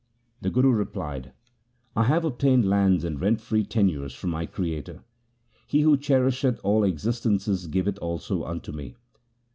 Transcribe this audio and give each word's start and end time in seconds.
The 0.41 0.49
Guru 0.49 0.71
replied,' 0.71 1.31
I 1.95 2.05
have 2.05 2.25
obtained 2.25 2.67
lands 2.67 3.03
and 3.03 3.21
rent 3.21 3.39
free 3.39 3.63
tenures 3.63 4.15
from 4.15 4.31
my 4.31 4.47
Creator. 4.47 5.03
He 5.67 5.81
who 5.81 5.95
cherisheth 5.95 6.59
all 6.63 6.83
existences 6.83 7.67
giveth 7.67 7.99
also 7.99 8.43
unto 8.43 8.71
me. 8.71 8.95